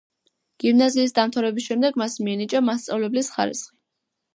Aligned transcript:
გიმნაზიის 0.63 1.13
დამთავრების 1.21 1.69
შემდეგ 1.73 2.03
მას 2.05 2.19
მიენიჭა 2.25 2.67
მასწავლებლის 2.73 3.35
ხარისხი. 3.39 3.77